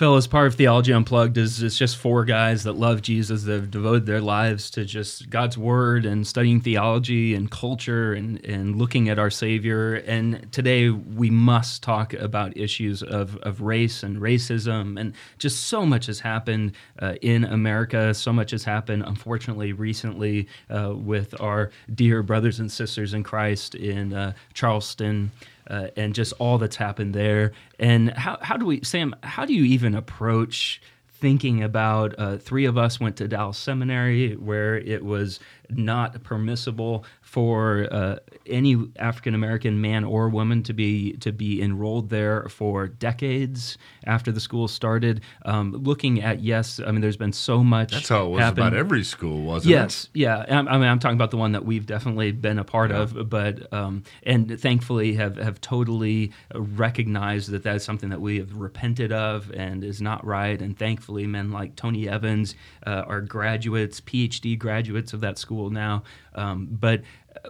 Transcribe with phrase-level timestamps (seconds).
[0.00, 3.70] Fellas, part of Theology Unplugged is it's just four guys that love Jesus that have
[3.70, 9.10] devoted their lives to just God's Word and studying theology and culture and, and looking
[9.10, 9.96] at our Savior.
[9.96, 14.98] And today we must talk about issues of, of race and racism.
[14.98, 18.14] And just so much has happened uh, in America.
[18.14, 23.74] So much has happened, unfortunately, recently uh, with our dear brothers and sisters in Christ
[23.74, 25.30] in uh, Charleston
[25.68, 27.52] uh, and just all that's happened there.
[27.78, 32.64] And how, how do we, Sam, how do you even approach thinking about uh, three
[32.64, 35.38] of us went to Dallas Seminary where it was
[35.76, 38.16] not permissible for uh,
[38.46, 44.32] any African American man or woman to be to be enrolled there for decades after
[44.32, 45.20] the school started.
[45.44, 47.92] Um, looking at yes, I mean there's been so much.
[47.92, 48.60] That's how it was happen.
[48.60, 50.10] about every school, wasn't yes, it?
[50.20, 50.58] Yes, yeah.
[50.68, 53.02] I mean I'm talking about the one that we've definitely been a part yeah.
[53.02, 58.56] of, but um, and thankfully have have totally recognized that that's something that we have
[58.56, 60.60] repented of and is not right.
[60.60, 62.54] And thankfully, men like Tony Evans
[62.86, 66.04] uh, are graduates, PhD graduates of that school now.
[66.34, 67.02] Um, but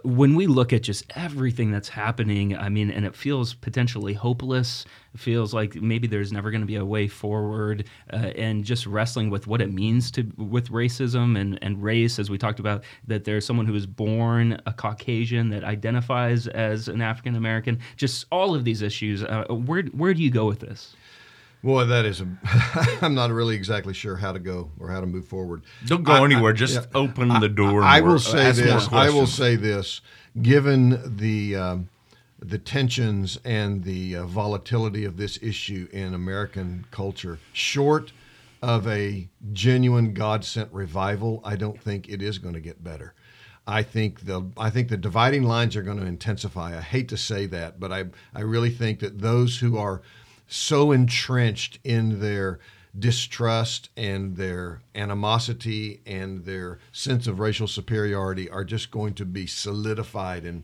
[0.03, 4.85] when we look at just everything that's happening, I mean, and it feels potentially hopeless.
[5.13, 8.85] It feels like maybe there's never going to be a way forward, uh, and just
[8.85, 12.83] wrestling with what it means to with racism and, and race, as we talked about,
[13.07, 17.79] that there's someone who is born a Caucasian that identifies as an African American.
[17.97, 19.23] Just all of these issues.
[19.23, 20.95] Uh, where where do you go with this?
[21.63, 22.27] Boy, that is a.
[23.01, 25.61] I'm not really exactly sure how to go or how to move forward.
[25.85, 26.53] Don't go I, anywhere.
[26.53, 27.83] I, just yeah, open the door.
[27.83, 28.87] I, I will say this.
[28.91, 30.01] I will say this.
[30.41, 31.89] Given the um,
[32.39, 38.11] the tensions and the uh, volatility of this issue in American culture, short
[38.63, 43.13] of a genuine God sent revival, I don't think it is going to get better.
[43.67, 46.75] I think the I think the dividing lines are going to intensify.
[46.75, 50.01] I hate to say that, but I I really think that those who are
[50.51, 52.59] so entrenched in their
[52.97, 59.47] distrust and their animosity and their sense of racial superiority are just going to be
[59.47, 60.63] solidified and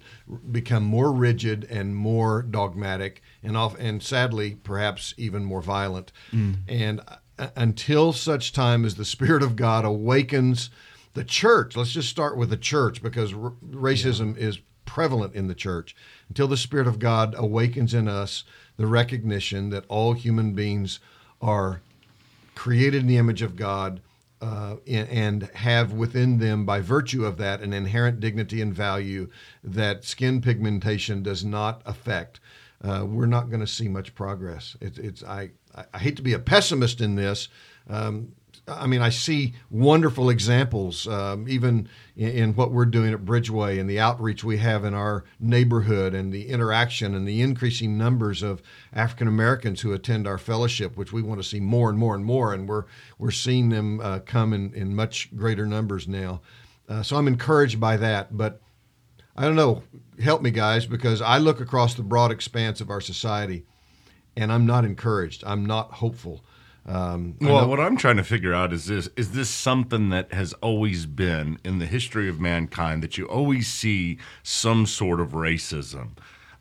[0.52, 6.58] become more rigid and more dogmatic and off and sadly perhaps even more violent mm.
[6.68, 7.00] and
[7.40, 10.70] uh, until such time as the spirit of god awakens
[11.14, 14.48] the church let's just start with the church because r- racism yeah.
[14.48, 15.96] is prevalent in the church
[16.28, 18.44] until the spirit of god awakens in us
[18.78, 21.00] the recognition that all human beings
[21.42, 21.82] are
[22.56, 24.02] created in the image of God
[24.42, 29.30] uh, and have within them, by virtue of that, an inherent dignity and value
[29.64, 32.40] that skin pigmentation does not affect.
[32.84, 34.78] Uh, we're not going to see much progress.
[34.80, 35.52] It's, it's I,
[35.94, 37.50] I hate to be a pessimist in this.
[37.90, 38.34] Um,
[38.70, 43.80] I mean, I see wonderful examples, um, even in, in, what we're doing at Bridgeway
[43.80, 48.44] and the outreach we have in our neighborhood and the interaction and the increasing numbers
[48.44, 48.62] of
[48.92, 52.26] African Americans who attend our fellowship, which we want to see more and more and
[52.26, 52.54] more.
[52.54, 52.84] And we're,
[53.18, 56.42] we're seeing them uh, come in, in much greater numbers now.
[56.90, 58.36] Uh, so I'm encouraged by that.
[58.36, 58.60] But
[59.38, 59.84] I don't know,
[60.20, 63.64] help me, guys, because I look across the broad expanse of our society
[64.36, 65.46] and I'm not encouraged.
[65.46, 66.44] I'm not hopeful.
[66.88, 70.54] Um, well, what I'm trying to figure out is this: is this something that has
[70.54, 76.12] always been in the history of mankind that you always see some sort of racism,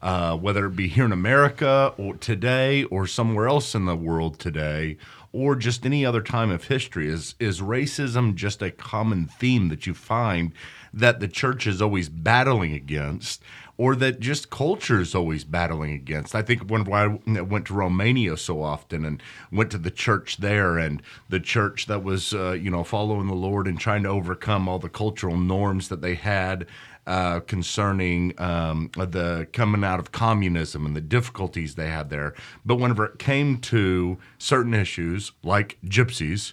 [0.03, 4.39] uh, whether it be here in America or today or somewhere else in the world
[4.39, 4.97] today,
[5.33, 7.09] or just any other time of history?
[7.09, 10.53] Is is racism just a common theme that you find
[10.93, 13.43] that the church is always battling against?
[13.79, 16.34] or that just culture is always battling against.
[16.34, 20.78] I think when I went to Romania so often and went to the church there,
[20.78, 24.69] and the church that was, uh, you know, following the Lord and trying to overcome
[24.69, 26.67] all the cultural norms that they had
[27.06, 32.34] uh, concerning um, the coming out of communism and the difficulties they had there.
[32.65, 36.53] But whenever it came to certain issues like gypsies,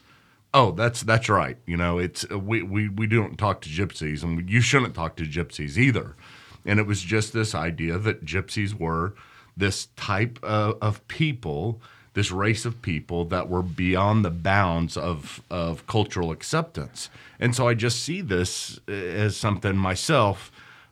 [0.54, 1.58] oh, that's that's right.
[1.66, 5.24] You know, it's we we we don't talk to gypsies, and you shouldn't talk to
[5.24, 6.16] gypsies either.
[6.66, 9.16] And it was just this idea that gypsies were
[9.58, 11.82] this type of, of people,
[12.14, 17.10] this race of people that were beyond the bounds of, of cultural acceptance.
[17.40, 20.52] And so I just see this as something myself.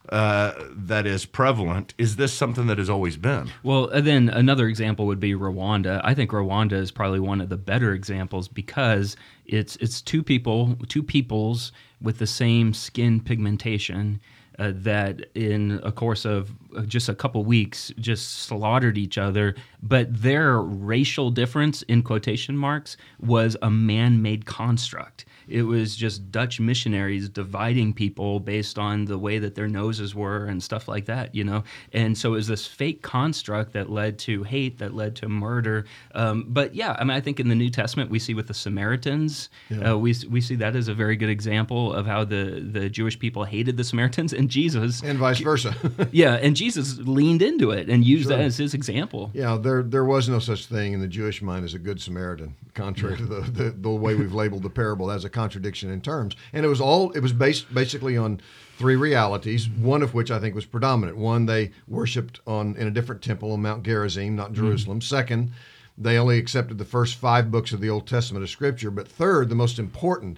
[0.10, 1.94] Uh, that is prevalent.
[1.98, 3.52] Is this something that has always been?
[3.62, 6.02] Well, then another example would be Rwanda.
[6.04, 9.16] I think Rwanda is probably one of the better examples because
[9.46, 11.72] it's it's two people, two peoples
[12.02, 14.20] with the same skin pigmentation
[14.62, 19.56] uh, that in a course of uh, just a couple weeks just slaughtered each other.
[19.82, 26.60] But their racial difference in quotation marks was a man-made construct it was just Dutch
[26.60, 31.36] missionaries dividing people based on the way that their noses were and stuff like that,
[31.36, 31.64] you know.
[31.94, 35.86] And so it was this fake construct that led to hate, that led to murder.
[36.16, 38.54] Um, but yeah, I mean, I think in the New Testament we see with the
[38.54, 39.92] Samaritans, yeah.
[39.92, 43.20] uh, we we see that as a very good example of how the the Jewish
[43.20, 45.76] people hated the Samaritans and Jesus, and vice versa.
[46.12, 48.38] yeah, and Jesus leaned into it and used sure.
[48.38, 49.32] that as his example.
[49.34, 52.56] Yeah, there there was no such thing in the Jewish mind as a good Samaritan,
[52.74, 56.36] contrary to the, the, the way we've labeled the parable as a contradiction in terms.
[56.54, 58.42] And it was all it was based basically on
[58.78, 61.18] three realities, one of which I think was predominant.
[61.18, 64.62] One, they worshipped on in a different temple on Mount Gerizim, not mm-hmm.
[64.62, 65.00] Jerusalem.
[65.00, 65.16] Mm-hmm.
[65.16, 65.52] Second,
[65.98, 68.92] they only accepted the first five books of the Old Testament of Scripture.
[68.92, 70.38] But third, the most important,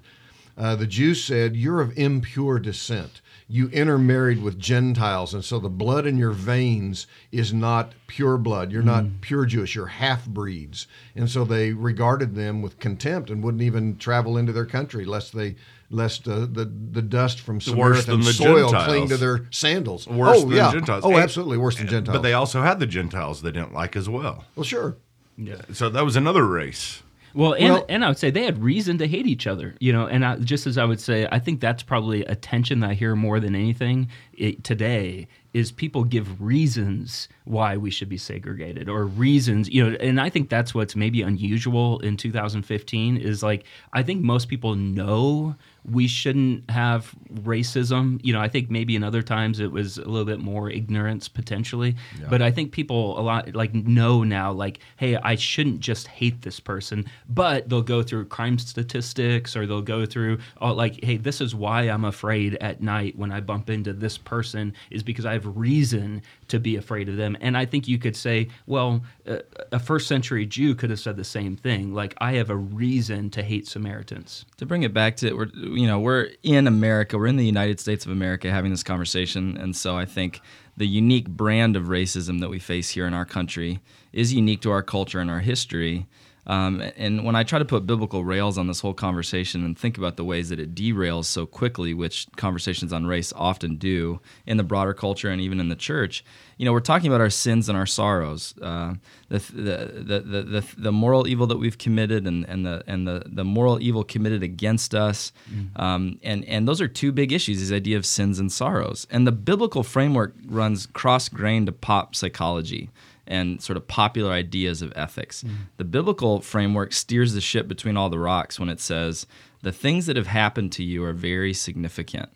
[0.58, 5.70] uh, the Jews said, "You're of impure descent." You intermarried with Gentiles, and so the
[5.70, 8.72] blood in your veins is not pure blood.
[8.72, 9.22] You're not mm.
[9.22, 9.76] pure Jewish.
[9.76, 14.52] You're half breeds, and so they regarded them with contempt and wouldn't even travel into
[14.54, 15.56] their country lest they
[15.90, 18.86] lest uh, the the dust from Samaritan soil Gentiles.
[18.86, 20.08] cling to their sandals.
[20.08, 20.72] Worse oh, than yeah.
[20.72, 21.04] Gentiles.
[21.06, 22.18] Oh, and, absolutely worse than Gentiles.
[22.18, 24.46] But they also had the Gentiles they didn't like as well.
[24.56, 24.98] Well, sure.
[25.38, 25.62] Yeah.
[25.72, 27.04] So that was another race.
[27.34, 29.92] Well, and, well, and I would say they had reason to hate each other, you
[29.92, 30.06] know.
[30.06, 32.94] And I, just as I would say, I think that's probably a tension that I
[32.94, 38.88] hear more than anything it, today is people give reasons why we should be segregated
[38.88, 39.98] or reasons, you know.
[39.98, 44.76] And I think that's what's maybe unusual in 2015 is like I think most people
[44.76, 45.56] know
[45.90, 48.20] we shouldn't have racism.
[48.24, 51.28] You know, I think maybe in other times it was a little bit more ignorance
[51.28, 52.28] potentially, yeah.
[52.30, 56.42] but I think people a lot like know now, like, hey, I shouldn't just hate
[56.42, 61.18] this person, but they'll go through crime statistics or they'll go through oh, like, hey,
[61.18, 65.26] this is why I'm afraid at night when I bump into this person is because
[65.26, 66.22] I have reason
[66.54, 67.36] to be afraid of them.
[67.42, 69.38] And I think you could say, well, uh,
[69.72, 71.96] a first century Jew could have said the same thing.
[71.96, 74.46] Like, I have a reason to hate Samaritans.
[74.58, 77.46] To bring it back to, it, we're, you know, we're in America, we're in the
[77.46, 79.58] United States of America having this conversation.
[79.58, 80.42] And so I think
[80.78, 83.80] the unique brand of racism that we face here in our country
[84.12, 86.06] is unique to our culture and our history.
[86.46, 89.98] Um, and when I try to put biblical rails on this whole conversation and think
[89.98, 94.58] about the ways that it derails so quickly, which conversations on race often do in
[94.58, 96.24] the broader culture and even in the church,
[96.58, 98.94] you know, we're talking about our sins and our sorrows, uh,
[99.30, 103.24] the, the, the, the, the, moral evil that we've committed and, and, the, and the,
[103.26, 105.32] the moral evil committed against us.
[105.52, 105.82] Mm-hmm.
[105.82, 109.08] Um, and, and those are two big issues, this idea of sins and sorrows.
[109.10, 112.90] And the biblical framework runs cross grain to pop psychology
[113.26, 115.44] and sort of popular ideas of ethics.
[115.44, 115.56] Mm.
[115.78, 119.26] The biblical framework steers the ship between all the rocks when it says
[119.62, 122.30] the things that have happened to you are very significant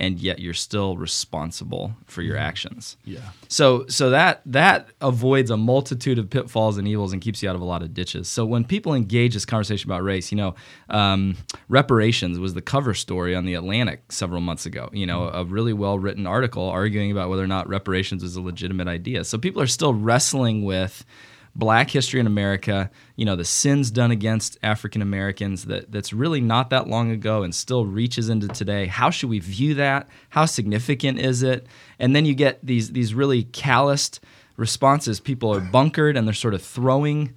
[0.00, 2.46] and yet you're still responsible for your mm-hmm.
[2.46, 2.96] actions.
[3.04, 3.20] Yeah.
[3.48, 7.54] So so that that avoids a multitude of pitfalls and evils and keeps you out
[7.54, 8.26] of a lot of ditches.
[8.26, 10.54] So when people engage this conversation about race, you know,
[10.88, 11.36] um,
[11.68, 14.88] reparations was the cover story on the Atlantic several months ago.
[14.92, 15.36] You know, mm-hmm.
[15.36, 19.24] a really well written article arguing about whether or not reparations is a legitimate idea.
[19.24, 21.04] So people are still wrestling with
[21.54, 26.40] black history in America, you know, the sins done against African Americans that, that's really
[26.40, 28.86] not that long ago and still reaches into today.
[28.86, 30.08] How should we view that?
[30.30, 31.66] How significant is it?
[31.98, 34.20] And then you get these these really calloused
[34.56, 35.20] responses.
[35.20, 37.34] People are bunkered and they're sort of throwing,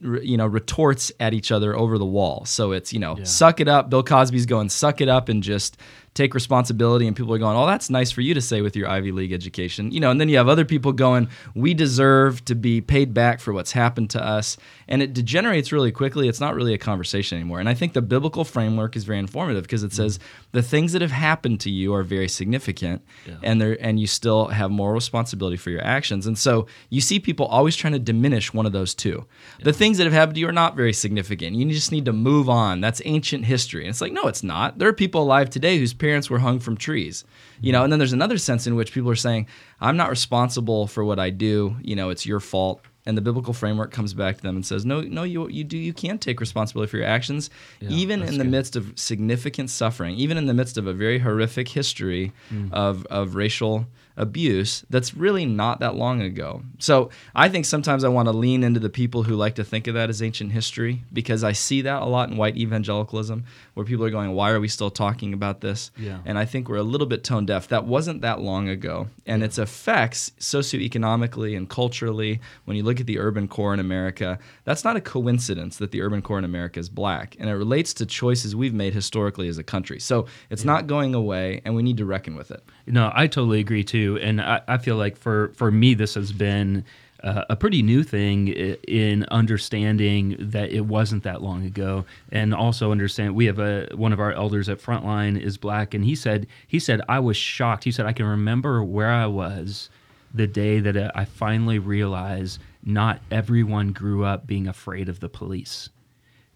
[0.00, 2.44] you know, retorts at each other over the wall.
[2.46, 3.24] So it's you know, yeah.
[3.24, 3.90] suck it up.
[3.90, 5.76] Bill Cosby's going, suck it up, and just
[6.20, 8.88] take responsibility and people are going, "Oh, that's nice for you to say with your
[8.88, 12.54] Ivy League education." You know, and then you have other people going, "We deserve to
[12.54, 14.56] be paid back for what's happened to us."
[14.88, 16.28] And it degenerates really quickly.
[16.28, 17.60] It's not really a conversation anymore.
[17.60, 19.96] And I think the biblical framework is very informative because it mm.
[19.96, 20.18] says
[20.52, 23.36] the things that have happened to you are very significant yeah.
[23.42, 26.26] and they and you still have moral responsibility for your actions.
[26.26, 29.26] And so you see people always trying to diminish one of those two.
[29.58, 29.64] Yeah.
[29.64, 31.56] The things that have happened to you are not very significant.
[31.56, 32.80] You just need to move on.
[32.80, 33.82] That's ancient history.
[33.82, 34.78] And it's like, no, it's not.
[34.78, 37.24] There are people alive today whose parents were hung from trees.
[37.60, 39.46] You know, and then there's another sense in which people are saying,
[39.80, 43.52] I'm not responsible for what I do, you know, it's your fault and the biblical
[43.54, 46.40] framework comes back to them and says, "No, no, you you do you can take
[46.40, 47.50] responsibility for your actions,
[47.80, 48.50] yeah, even in the good.
[48.50, 52.72] midst of significant suffering, even in the midst of a very horrific history mm.
[52.72, 53.86] of of racial
[54.20, 56.62] abuse that's really not that long ago.
[56.78, 59.86] So I think sometimes I want to lean into the people who like to think
[59.86, 63.86] of that as ancient history because I see that a lot in white evangelicalism where
[63.86, 65.90] people are going, why are we still talking about this?
[65.96, 66.18] Yeah.
[66.26, 67.68] And I think we're a little bit tone deaf.
[67.68, 69.08] That wasn't that long ago.
[69.26, 69.46] And yeah.
[69.46, 74.84] its effects socioeconomically and culturally, when you look at the urban core in America, that's
[74.84, 77.36] not a coincidence that the urban core in America is black.
[77.40, 79.98] And it relates to choices we've made historically as a country.
[79.98, 80.72] So it's yeah.
[80.72, 82.62] not going away and we need to reckon with it.
[82.86, 84.09] No, I totally agree too.
[84.16, 86.84] And I, I feel like for, for me, this has been
[87.22, 92.90] uh, a pretty new thing in understanding that it wasn't that long ago, and also
[92.92, 96.46] understand we have a one of our elders at Frontline is black, and he said
[96.66, 97.84] he said I was shocked.
[97.84, 99.90] He said I can remember where I was
[100.32, 105.90] the day that I finally realized not everyone grew up being afraid of the police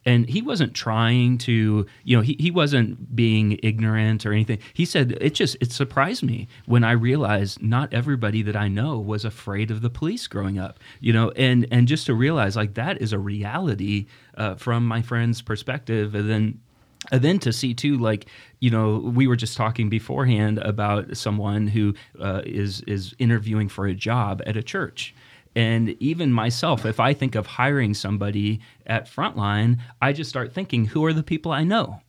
[0.07, 4.59] and he wasn't trying to you know he, he wasn't being ignorant or anything.
[4.73, 8.99] He said it just it surprised me when i realized not everybody that i know
[8.99, 12.75] was afraid of the police growing up you know and and just to realize like
[12.75, 14.07] that is a reality
[14.37, 16.15] uh, from my friend's perspective.
[16.15, 16.61] And then
[17.13, 18.27] and then to see too like
[18.61, 23.87] you know we were just talking beforehand about someone who uh, is is interviewing for
[23.87, 25.15] a job at a church
[25.55, 30.87] and even myself, if I think of hiring somebody at Frontline, I just start thinking,
[30.87, 32.01] who are the people I know?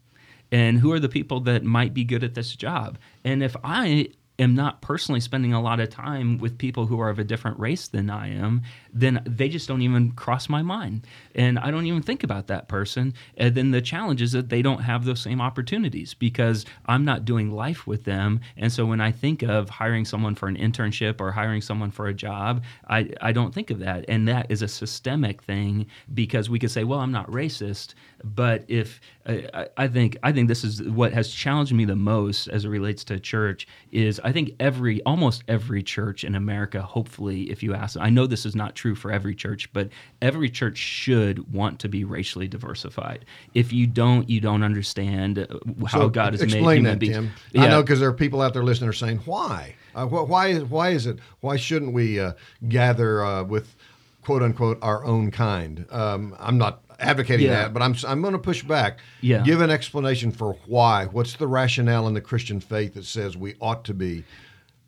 [0.51, 2.97] And who are the people that might be good at this job?
[3.23, 7.09] And if I am not personally spending a lot of time with people who are
[7.09, 8.61] of a different race than I am,
[8.93, 11.07] then they just don't even cross my mind.
[11.33, 13.13] And I don't even think about that person.
[13.37, 17.25] And then the challenge is that they don't have those same opportunities because I'm not
[17.25, 18.41] doing life with them.
[18.57, 22.07] And so when I think of hiring someone for an internship or hiring someone for
[22.07, 24.05] a job, I, I don't think of that.
[24.07, 27.93] And that is a systemic thing because we could say, well, I'm not racist.
[28.23, 31.95] But if uh, I, I think I think this is what has challenged me the
[31.95, 36.81] most as it relates to church is I think every almost every church in America,
[36.81, 39.89] hopefully, if you ask, I know this is not true for every church, but
[40.19, 43.25] every church should want to be racially diversified.
[43.53, 45.45] If you don't, you don't understand uh,
[45.85, 47.15] how so God has made human that, beings.
[47.15, 47.31] Tim.
[47.51, 47.65] Yeah.
[47.65, 49.75] I know because there are people out there listening are saying, "Why?
[49.93, 51.19] Uh, why is why is it?
[51.41, 52.33] Why shouldn't we uh,
[52.67, 53.75] gather uh, with?"
[54.23, 55.85] quote unquote our own kind.
[55.91, 57.63] Um, I'm not advocating yeah.
[57.63, 58.99] that, but I'm I'm going to push back.
[59.21, 59.41] Yeah.
[59.41, 61.05] Give an explanation for why.
[61.05, 64.23] What's the rationale in the Christian faith that says we ought to be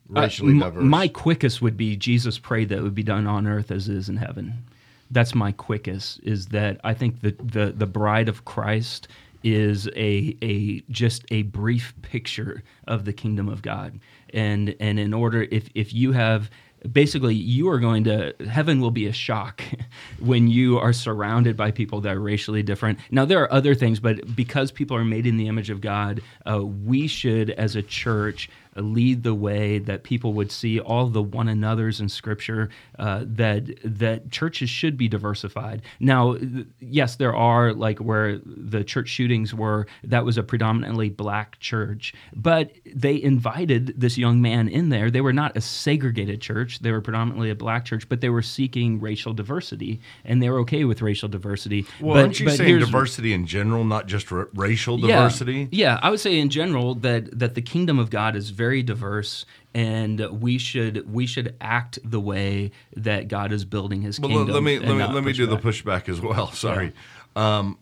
[0.08, 0.84] racially uh, diverse?
[0.84, 3.96] My quickest would be Jesus prayed that it would be done on earth as it
[3.96, 4.66] is in heaven.
[5.12, 6.20] That's my quickest.
[6.24, 9.08] Is that I think the the the bride of Christ
[9.44, 14.00] is a a just a brief picture of the kingdom of God.
[14.34, 16.50] And and in order if if you have
[16.92, 19.64] basically you are going to heaven will be a shock
[20.20, 23.00] when you are surrounded by people that are racially different.
[23.12, 26.22] Now there are other things but because people are made in the image of god
[26.46, 28.50] uh, we should as a church
[28.82, 32.70] lead the way that people would see all the one another's in scripture
[33.00, 35.82] uh, that that churches should be diversified.
[36.00, 36.38] Now
[36.80, 42.14] yes there are like where the church shootings were that was a predominantly black church
[42.36, 45.10] but they invited this young man in there.
[45.10, 46.80] They were not a segregated church.
[46.80, 50.60] They were predominantly a black church but they were seeking racial diversity and they were
[50.60, 51.86] okay with racial diversity.
[52.02, 55.68] Well but, aren't you saying diversity in general not just r- racial diversity?
[55.72, 58.67] Yeah, yeah i would say in general that that the kingdom of god is very
[58.68, 64.20] very diverse and we should we should act the way that God is building His
[64.20, 64.54] well, kingdom.
[64.54, 65.62] Let me let me let me do back.
[65.62, 66.52] the pushback as well.
[66.52, 66.88] Sorry.
[67.36, 67.60] Yeah.
[67.60, 67.78] Um,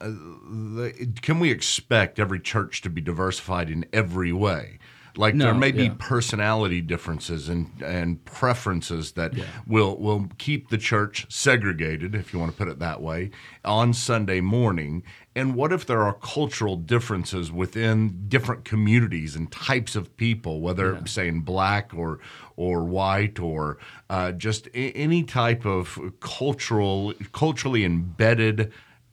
[0.75, 4.79] the, can we expect every church to be diversified in every way?
[5.17, 5.89] Like no, there may yeah.
[5.89, 9.45] be personality differences and and preferences that yeah.
[9.67, 13.31] will will keep the church segregated, if you want to put it that way,
[13.63, 15.03] on Sunday morning.
[15.37, 20.93] And what if there are cultural differences within different communities and types of people, whether
[20.93, 21.05] yeah.
[21.05, 22.19] saying black or
[22.55, 23.77] or white or
[24.09, 28.71] uh, just any type of cultural culturally embedded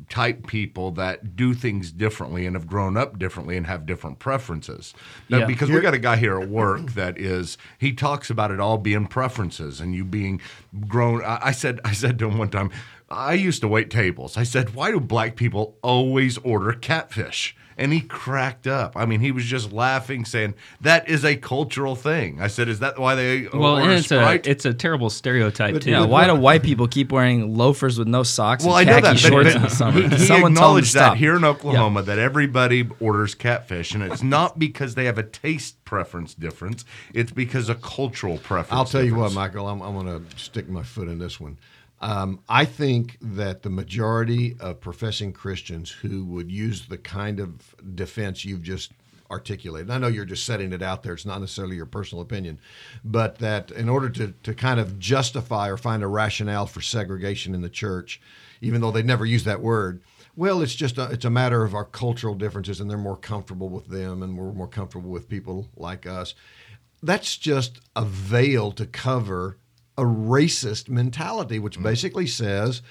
[0.08, 4.94] type people that do things differently and have grown up differently and have different preferences.
[5.28, 5.46] Now, yeah.
[5.46, 8.78] Because we got a guy here at work that is he talks about it all
[8.78, 10.40] being preferences and you being
[10.86, 11.22] grown.
[11.24, 12.70] I said I said to him one time,
[13.12, 14.36] I used to wait tables.
[14.36, 17.54] I said, why do black people always order catfish?
[17.76, 18.96] And he cracked up.
[18.96, 22.40] I mean, he was just laughing, saying that is a cultural thing.
[22.40, 24.46] I said, "Is that why they?" Well, and it's Sprite?
[24.46, 25.90] a it's a terrible stereotype but, too.
[25.90, 29.10] Yeah, why do white people keep wearing loafers with no socks well, and khaki I
[29.10, 30.02] know that, shorts but, but in the summer?
[30.02, 32.06] He, he Someone acknowledged that here in Oklahoma yep.
[32.06, 36.84] that everybody orders catfish, and it's not because they have a taste preference difference.
[37.12, 38.72] It's because of cultural preference.
[38.72, 39.10] I'll tell difference.
[39.10, 39.68] you what, Michael.
[39.68, 41.58] I'm, I'm going to stick my foot in this one.
[42.02, 47.76] Um, I think that the majority of professing Christians who would use the kind of
[47.94, 48.90] defense you've just
[49.30, 52.58] articulated, I know you're just setting it out there, it's not necessarily your personal opinion,
[53.04, 57.54] but that in order to, to kind of justify or find a rationale for segregation
[57.54, 58.20] in the church,
[58.60, 60.02] even though they never use that word,
[60.34, 63.68] well, it's just a, it's a matter of our cultural differences, and they're more comfortable
[63.68, 66.34] with them, and we're more comfortable with people like us.
[67.00, 69.58] That's just a veil to cover
[70.02, 71.84] a racist mentality, which mm-hmm.
[71.84, 72.82] basically says,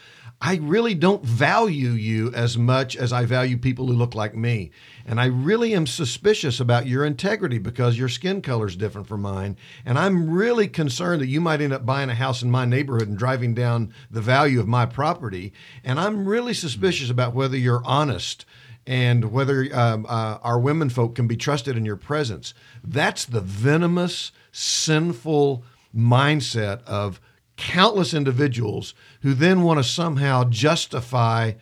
[0.44, 4.72] I really don't value you as much as I value people who look like me.
[5.06, 9.22] And I really am suspicious about your integrity because your skin color is different from
[9.22, 9.56] mine.
[9.86, 13.08] And I'm really concerned that you might end up buying a house in my neighborhood
[13.08, 15.54] and driving down the value of my property.
[15.84, 18.44] And I'm really suspicious about whether you're honest
[18.88, 22.56] and whether um, uh, our women folk can be trusted in your presence.
[22.84, 25.64] That's the venomous, sinful
[25.96, 27.20] mindset of
[27.58, 31.54] countless individuals who then want to somehow justify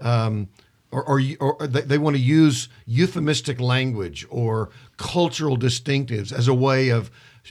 [0.00, 0.48] um,
[0.92, 6.54] or, or, or, they, they want to use euphemistic language or cultural distinctives as a
[6.54, 7.10] way of,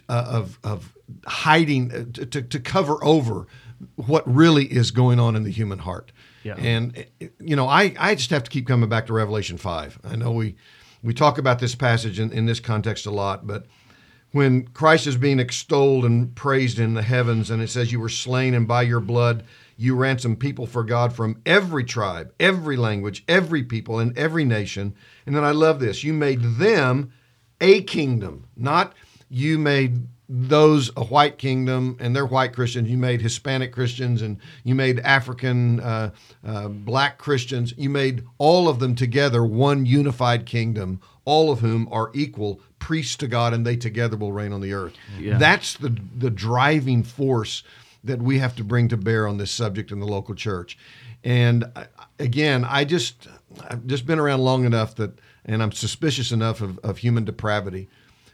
[0.09, 0.93] uh, of, of
[1.25, 3.47] hiding, uh, to, to cover over
[3.95, 6.11] what really is going on in the human heart.
[6.43, 6.55] Yeah.
[6.57, 7.05] And,
[7.39, 9.99] you know, I, I just have to keep coming back to Revelation 5.
[10.03, 10.55] I know we,
[11.03, 13.65] we talk about this passage in, in this context a lot, but
[14.35, 18.09] when Christ is being extolled and praised in the heavens, and it says, You were
[18.09, 19.45] slain, and by your blood
[19.77, 24.93] you ransomed people for God from every tribe, every language, every people, and every nation.
[25.25, 27.13] And then I love this you made them
[27.61, 28.93] a kingdom, not
[29.29, 32.89] you made those a white kingdom and they're white Christians.
[32.89, 36.11] You made Hispanic Christians and you made African uh,
[36.45, 37.73] uh, black Christians.
[37.77, 43.15] You made all of them together one unified kingdom, all of whom are equal priests
[43.15, 44.93] to God, and they together will reign on the earth.
[45.19, 45.39] Yeah.
[45.39, 47.63] That's the the driving force
[48.03, 50.77] that we have to bring to bear on this subject in the local church.
[51.23, 51.65] And
[52.19, 53.27] again, I just
[53.67, 57.89] I've just been around long enough that, and I'm suspicious enough of, of human depravity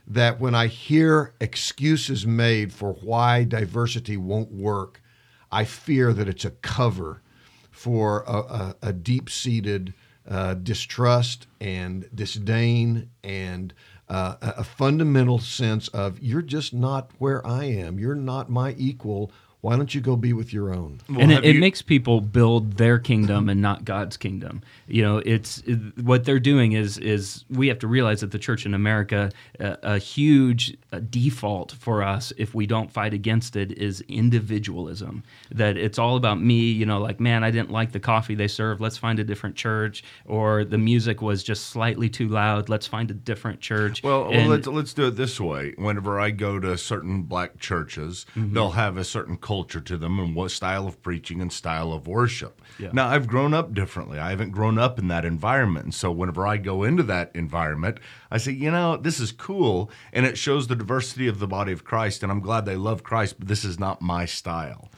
[0.06, 5.02] that when I hear excuses made for why diversity won't work,
[5.50, 7.22] I fear that it's a cover
[7.70, 9.94] for a, a, a deep seated
[10.30, 13.74] uh, distrust and disdain and
[14.12, 17.98] uh, a fundamental sense of you're just not where I am.
[17.98, 21.00] You're not my equal why don't you go be with your own?
[21.08, 24.64] Well, and it, it makes people build their kingdom and not God's kingdom.
[24.88, 28.40] You know, it's it, what they're doing is is we have to realize that the
[28.40, 33.56] church in America, uh, a huge uh, default for us if we don't fight against
[33.56, 35.24] it is individualism.
[35.52, 36.72] That it's all about me.
[36.72, 38.82] You know, like man, I didn't like the coffee they served.
[38.82, 40.04] Let's find a different church.
[40.26, 42.68] Or the music was just slightly too loud.
[42.68, 44.02] Let's find a different church.
[44.02, 45.76] Well, and, well let's let's do it this way.
[45.78, 48.56] Whenever I go to certain black churches, mm-hmm.
[48.56, 52.08] they'll have a certain culture to them and what style of preaching and style of
[52.08, 52.62] worship.
[52.80, 52.92] Yeah.
[52.94, 54.18] Now, I've grown up differently.
[54.18, 55.84] I haven't grown up in that environment.
[55.84, 57.98] And so whenever I go into that environment,
[58.32, 61.74] I say, you know, this is cool and it shows the diversity of the body
[61.74, 62.24] of Christ.
[62.24, 64.90] And I'm glad they love Christ, but this is not my style.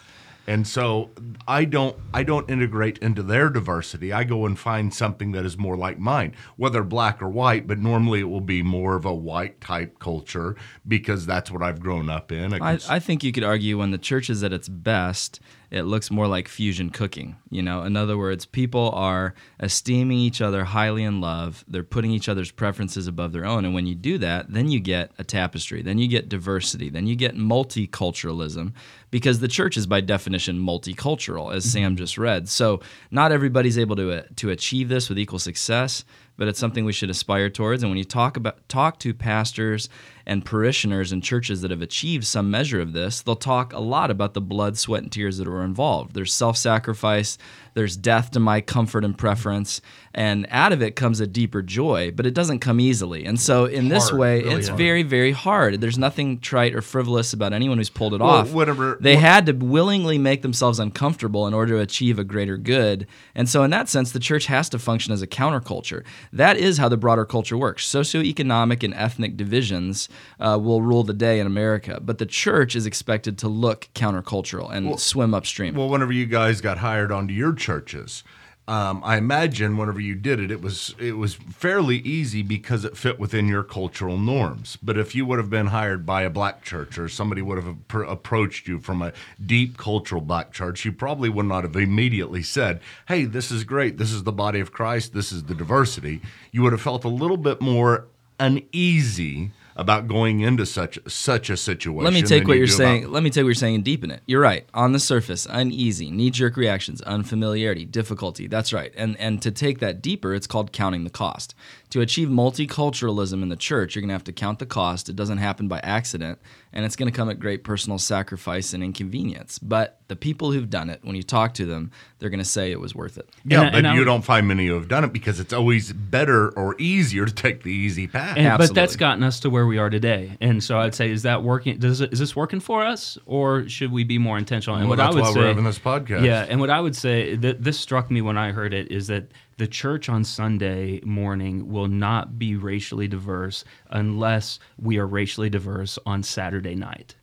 [0.46, 1.10] And so
[1.48, 4.12] I don't I don't integrate into their diversity.
[4.12, 7.80] I go and find something that is more like mine, whether black or white, but
[7.80, 10.56] normally it will be more of a white type culture
[10.88, 12.62] because that's what I've grown up in.
[12.62, 15.40] I, I think you could argue when the church is at its best,
[15.74, 17.36] it looks more like fusion cooking.
[17.50, 21.66] You know, in other words, people are esteeming each other highly in love.
[21.68, 23.66] They're putting each other's preferences above their own.
[23.66, 27.08] And when you do that, then you get a tapestry, then you get diversity, then
[27.08, 28.74] you get multiculturalism
[29.10, 31.72] because the church is by definition multicultural, as mm-hmm.
[31.72, 32.48] Sam just read.
[32.50, 36.06] So not everybody's able to, uh, to achieve this with equal success
[36.36, 37.84] but it's something we should aspire towards.
[37.84, 39.90] And when you talk about talk to pastors
[40.26, 44.10] and parishioners in churches that have achieved some measure of this, they'll talk a lot
[44.10, 46.14] about the blood, sweat, and tears that were involved.
[46.14, 47.38] There's self-sacrifice,
[47.74, 49.82] there's death to my comfort and preference,
[50.14, 53.26] and out of it comes a deeper joy, but it doesn't come easily.
[53.26, 54.78] And so in hard, this way, really it's hard.
[54.78, 55.82] very, very hard.
[55.82, 58.54] There's nothing trite or frivolous about anyone who's pulled it well, off.
[58.54, 62.58] Whatever they what, had to willingly make themselves uncomfortable in order to achieve a greater
[62.58, 63.08] good.
[63.34, 66.04] And so in that sense, the church has to function as a counterculture.
[66.32, 67.88] That is how the broader culture works.
[67.88, 70.10] Socioeconomic and ethnic divisions
[70.40, 74.72] uh, will rule the day in America, but the church is expected to look countercultural
[74.72, 75.76] and well, swim upstream.
[75.76, 78.24] Well, whenever you guys got hired onto your churches,
[78.66, 82.96] um, I imagine whenever you did it, it was it was fairly easy because it
[82.96, 84.78] fit within your cultural norms.
[84.82, 87.76] But if you would have been hired by a black church or somebody would have
[88.08, 89.12] approached you from a
[89.46, 93.98] deep cultural black church, you probably would not have immediately said, "Hey, this is great.
[93.98, 95.14] This is the body of Christ.
[95.14, 96.22] This is the diversity."
[96.54, 98.06] You would have felt a little bit more
[98.40, 102.04] uneasy about going into such such a situation.
[102.04, 103.04] Let me take what you are saying.
[103.04, 103.14] About...
[103.14, 104.22] Let me take what you're saying and deepen it.
[104.26, 104.68] You're right.
[104.74, 108.48] On the surface, uneasy, knee jerk reactions, unfamiliarity, difficulty.
[108.48, 108.94] That's right.
[108.96, 111.56] And and to take that deeper, it's called counting the cost.
[111.94, 115.10] To achieve multiculturalism in the church, you're going to have to count the cost.
[115.10, 116.40] It doesn't happen by accident,
[116.72, 119.60] and it's going to come at great personal sacrifice and inconvenience.
[119.60, 122.72] But the people who've done it, when you talk to them, they're going to say
[122.72, 123.30] it was worth it.
[123.46, 125.94] Yeah, and, but and you don't find many who have done it because it's always
[125.94, 128.38] better or easier to take the easy path.
[128.38, 130.38] And, but that's gotten us to where where we are today.
[130.42, 131.78] And so I'd say, is that working?
[131.78, 134.78] Does it, is this working for us, or should we be more intentional?
[134.78, 136.26] And well, what I would say, we're having this podcast.
[136.26, 139.08] Yeah, and what I would say that this struck me when I heard it is
[139.08, 145.50] that the church on Sunday morning will not be racially diverse unless we are racially
[145.50, 147.16] diverse on Saturday night.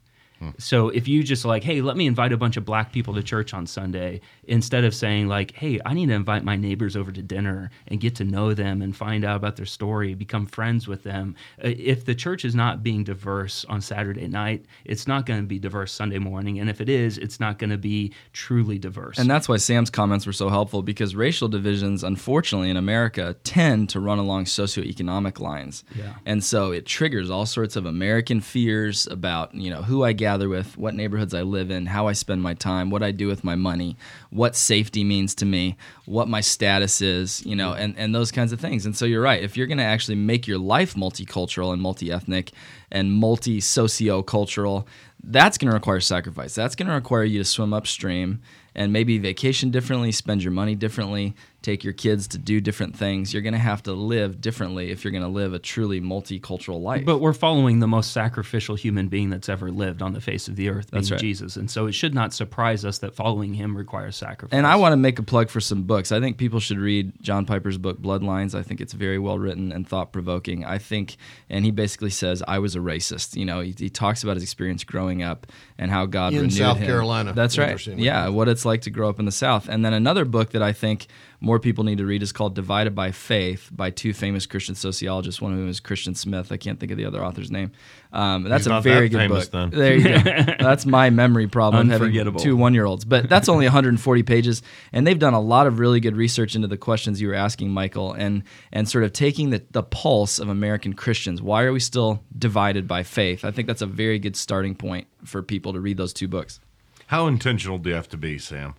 [0.59, 3.23] So if you just like, hey, let me invite a bunch of black people to
[3.23, 7.13] church on Sunday, instead of saying like, hey, I need to invite my neighbors over
[7.13, 10.89] to dinner and get to know them and find out about their story, become friends
[10.89, 11.37] with them.
[11.63, 15.47] Uh, if the church is not being diverse on Saturday night, it's not going to
[15.47, 19.19] be diverse Sunday morning, and if it is, it's not going to be truly diverse.
[19.19, 23.91] And that's why Sam's comments were so helpful because racial divisions, unfortunately, in America, tend
[23.91, 25.85] to run along socioeconomic lines.
[25.95, 26.15] Yeah.
[26.25, 30.30] And so it triggers all sorts of American fears about you know who I get
[30.31, 33.27] gather with, what neighborhoods I live in, how I spend my time, what I do
[33.27, 33.97] with my money,
[34.31, 38.53] what safety means to me, what my status is, you know, and, and those kinds
[38.53, 38.87] of things.
[38.87, 39.43] And so you're right.
[39.43, 42.53] If you're going to actually make your life multicultural and multi ethnic
[42.93, 44.87] and multi socio cultural,
[45.23, 46.55] that's going to require sacrifice.
[46.55, 48.41] That's going to require you to swim upstream
[48.77, 53.33] and maybe vacation differently, spend your money differently, take your kids to do different things.
[53.33, 56.81] You're going to have to live differently if you're going to live a truly multicultural
[56.81, 57.05] life.
[57.05, 60.57] But we're following the most sacrificial human being that's ever lived on the face of
[60.57, 61.21] the earth, being right.
[61.21, 61.57] Jesus.
[61.57, 64.57] And so it should not surprise us that following him requires sacrifice.
[64.57, 66.13] And I want to make a plug for some books.
[66.13, 68.55] I think people should read John Piper's book Bloodlines.
[68.55, 70.65] I think it's very well written and thought provoking.
[70.65, 71.17] I think,
[71.51, 73.37] and he basically says, I was a racist.
[73.37, 75.47] You know, he, he talks about his experience growing up
[75.77, 76.87] and how God in renewed South him.
[76.87, 77.33] Carolina.
[77.35, 77.87] That's right.
[77.87, 79.69] Yeah, what it's like to grow up in the South.
[79.69, 81.07] And then another book that I think
[81.41, 85.41] more people need to read is called Divided by Faith by two famous Christian sociologists.
[85.41, 86.53] One of whom is Christian Smith.
[86.53, 87.73] I can't think of the other author's name.
[88.13, 89.51] Um, that's He's a very that good book.
[89.51, 89.71] Then.
[89.71, 90.55] There you go.
[90.61, 93.05] that's my memory problem having two one year olds.
[93.05, 96.69] But that's only 140 pages, and they've done a lot of really good research into
[96.69, 100.49] the questions you were asking, Michael, and and sort of taking the, the pulse of
[100.49, 101.41] American Christians.
[101.41, 103.45] Why are we still divided by faith?
[103.45, 106.61] I think that's a very good starting point for people to read those two books.
[107.07, 108.75] How intentional do you have to be, Sam?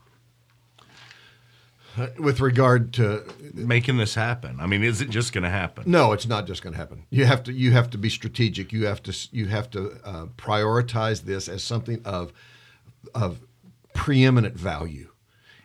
[2.18, 3.24] With regard to
[3.54, 4.60] making this happen.
[4.60, 5.84] I mean is it just going to happen?
[5.88, 7.06] No it's not just going to happen.
[7.10, 8.72] You have to you have to be strategic.
[8.72, 12.32] You have to you have to uh, prioritize this as something of
[13.14, 13.42] of
[13.94, 15.10] preeminent value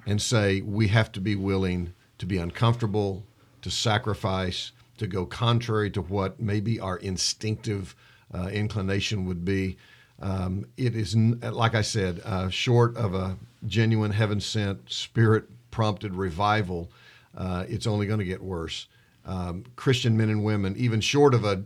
[0.07, 3.25] and say we have to be willing to be uncomfortable
[3.63, 7.95] to sacrifice to go contrary to what maybe our instinctive
[8.35, 9.77] uh, inclination would be.
[10.21, 13.37] Um, it is like i said uh, short of a
[13.67, 15.45] genuine heaven sent spirit
[15.77, 16.91] prompted revival,
[17.37, 18.87] uh, it's only going to get worse.
[19.27, 21.65] Um, Christian men and women, even short of a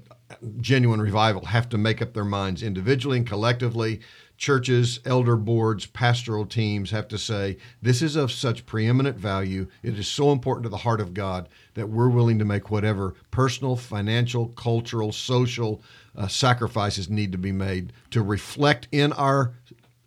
[0.60, 4.00] genuine revival, have to make up their minds individually and collectively.
[4.36, 9.68] Churches, elder boards, pastoral teams have to say, This is of such preeminent value.
[9.84, 13.14] It is so important to the heart of God that we're willing to make whatever
[13.30, 15.82] personal, financial, cultural, social
[16.16, 19.52] uh, sacrifices need to be made to reflect in our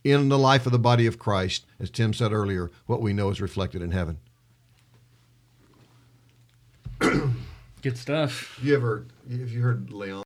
[0.04, 3.30] in the life of the body of Christ, as Tim said earlier, what we know
[3.30, 4.20] is reflected in heaven.
[7.82, 8.60] Good stuff.
[8.64, 10.22] You ever have you heard Leon?